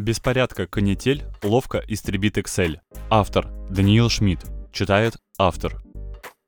[0.00, 2.78] Беспорядка канитель ловко истребит Excel.
[3.10, 4.50] Автор Даниил Шмидт.
[4.72, 5.82] Читает автор.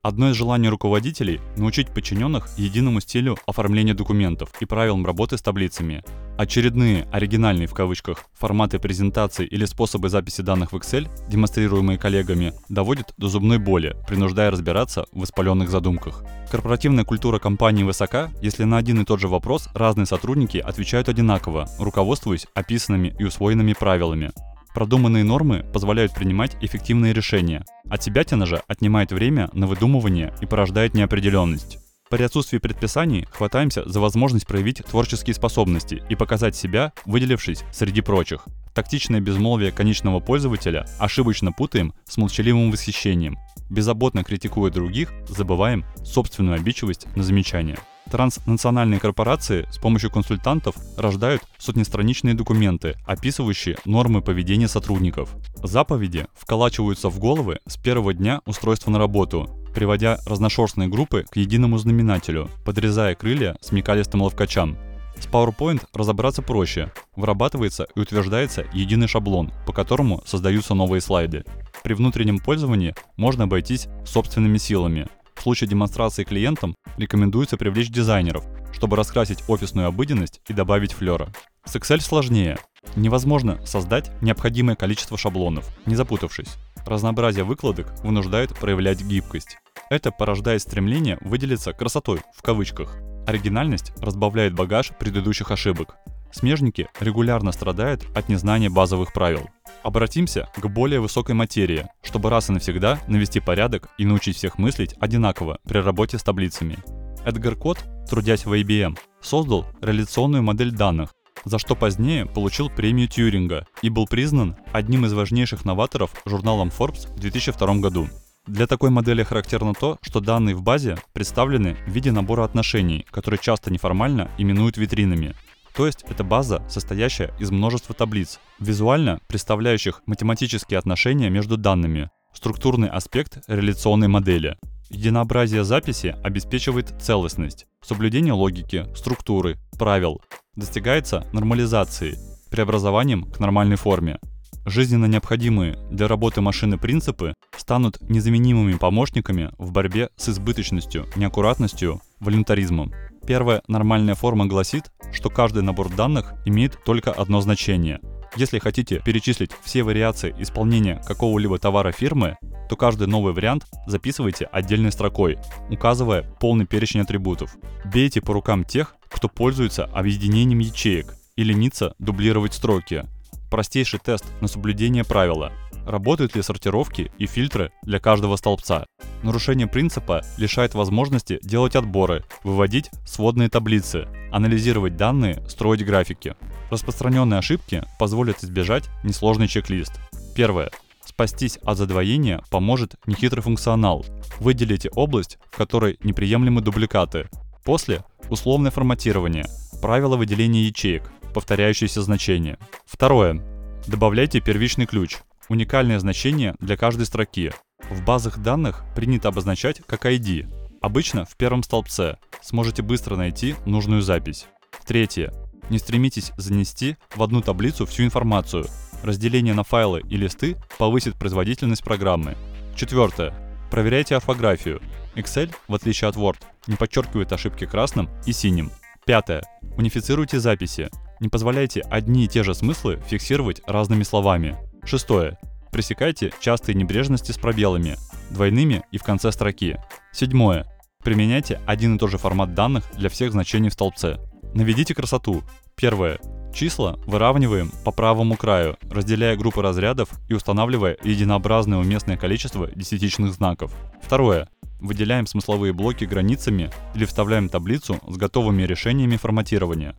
[0.01, 6.03] Одно из желаний руководителей– научить подчиненных единому стилю оформления документов и правилам работы с таблицами.
[6.39, 13.13] Очередные «оригинальные» в кавычках форматы презентаций или способы записи данных в Excel, демонстрируемые коллегами, доводят
[13.19, 16.25] до зубной боли, принуждая разбираться в воспаленных задумках.
[16.51, 21.69] Корпоративная культура компании высока, если на один и тот же вопрос разные сотрудники отвечают одинаково,
[21.79, 24.33] руководствуясь описанными и усвоенными правилами.
[24.75, 27.65] Продуманные нормы позволяют принимать эффективные решения.
[27.91, 31.79] От себя же отнимает время на выдумывание и порождает неопределенность.
[32.13, 38.45] При отсутствии предписаний хватаемся за возможность проявить творческие способности и показать себя, выделившись среди прочих.
[38.75, 43.39] Тактичное безмолвие конечного пользователя ошибочно путаем с молчаливым восхищением.
[43.71, 47.79] Беззаботно критикуя других, забываем собственную обидчивость на замечания.
[48.11, 55.31] Транснациональные корпорации с помощью консультантов рождают сотнестраничные документы, описывающие нормы поведения сотрудников.
[55.63, 61.79] Заповеди вколачиваются в головы с первого дня устройства на работу, приводя разношерстные группы к единому
[61.79, 64.77] знаменателю, подрезая крылья смекалистым ловкачам.
[65.19, 66.93] С PowerPoint разобраться проще.
[67.17, 71.45] Вырабатывается и утверждается единый шаблон, по которому создаются новые слайды.
[71.85, 75.09] При внутреннем пользовании можно обойтись собственными силами,
[75.43, 81.33] в случае демонстрации клиентам рекомендуется привлечь дизайнеров, чтобы раскрасить офисную обыденность и добавить флера.
[81.65, 82.59] С Excel сложнее.
[82.95, 86.55] Невозможно создать необходимое количество шаблонов, не запутавшись.
[86.87, 89.59] Разнообразие выкладок вынуждает проявлять гибкость.
[89.93, 92.97] Это порождает стремление выделиться красотой, в кавычках.
[93.27, 95.97] Оригинальность разбавляет багаж предыдущих ошибок.
[96.33, 99.51] Смежники регулярно страдают от незнания базовых правил.
[99.83, 104.95] Обратимся к более высокой материи, чтобы раз и навсегда навести порядок и научить всех мыслить
[104.99, 106.79] одинаково при работе с таблицами.
[107.27, 111.11] Эдгар Кот, трудясь в IBM, создал реляционную модель данных,
[111.45, 117.15] за что позднее получил премию Тьюринга и был признан одним из важнейших новаторов журналом Forbes
[117.15, 118.09] в 2002 году.
[118.47, 123.39] Для такой модели характерно то, что данные в базе представлены в виде набора отношений, которые
[123.39, 125.35] часто неформально именуют витринами,
[125.77, 132.89] то есть это база, состоящая из множества таблиц, визуально представляющих математические отношения между данными, структурный
[132.89, 134.59] аспект реляционной модели.
[134.91, 140.21] Единообразие записи обеспечивает целостность, соблюдение логики, структуры, правил.
[140.57, 142.19] Достигается нормализацией,
[142.51, 144.19] преобразованием к нормальной форме.
[144.65, 152.93] Жизненно необходимые для работы машины принципы станут незаменимыми помощниками в борьбе с избыточностью, неаккуратностью, волюнтаризмом.
[153.27, 158.01] Первая нормальная форма гласит, что каждый набор данных имеет только одно значение.
[158.37, 162.39] Если хотите перечислить все вариации исполнения какого-либо товара фирмы,
[162.71, 167.57] то каждый новый вариант записывайте отдельной строкой, указывая полный перечень атрибутов.
[167.85, 173.05] Бейте по рукам тех, кто пользуется объединением ячеек и ленится дублировать строки.
[173.53, 175.53] Простейший тест на соблюдение правила.
[175.87, 178.87] Работают ли сортировки и фильтры для каждого столбца?
[179.23, 186.35] Нарушение принципа лишает возможности делать отборы, выводить сводные таблицы, анализировать данные, строить графики.
[186.71, 190.01] Распространенные ошибки позволят избежать несложный чек-лист.
[190.35, 190.71] Первое.
[191.05, 194.07] Спастись от задвоения поможет нехитрый функционал.
[194.41, 197.29] Выделите область, в которой неприемлемы дубликаты.
[197.65, 199.45] После– условное форматирование,
[199.83, 202.59] правила выделения ячеек, повторяющиеся значения.
[202.87, 203.43] Второе.
[203.87, 205.19] Добавляйте первичный ключ,
[205.49, 207.53] уникальное значение для каждой строки.
[207.91, 210.49] В базах данных принято обозначать как ID.
[210.81, 214.47] Обычно в первом столбце сможете быстро найти нужную запись.
[214.87, 215.33] Третье.
[215.71, 218.67] Не стремитесь занести в одну таблицу всю информацию.
[219.03, 222.37] Разделение на файлы и листы повысит производительность программы.
[222.77, 223.35] Четвертое.
[223.71, 224.81] Проверяйте орфографию.
[225.15, 228.71] Excel, в отличие от Word, не подчеркивает ошибки красным и синим.
[229.05, 229.43] Пятое.
[229.77, 230.91] Унифицируйте записи.
[231.23, 234.57] Не позволяйте одни и те же смыслы фиксировать разными словами.
[234.85, 235.39] Шестое.
[235.71, 237.97] Пресекайте частые небрежности с пробелами,
[238.31, 239.79] двойными и в конце строки.
[240.11, 240.67] Седьмое.
[241.05, 244.19] Применяйте один и тот же формат данных для всех значений в столбце.
[244.53, 245.45] Наведите красоту.
[245.77, 246.19] Первое.
[246.53, 253.73] Числа выравниваем по правому краю, разделяя группы разрядов и устанавливая единообразное уместное количество десятичных знаков.
[254.03, 254.49] Второе.
[254.81, 259.95] Выделяем смысловые блоки границами или вставляем таблицу с готовыми решениями форматирования.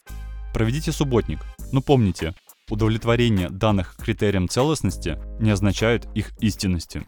[0.52, 1.38] Проведите субботник,
[1.70, 2.34] но помните,
[2.68, 7.06] удовлетворение данных критериям целостности не означает их истинности.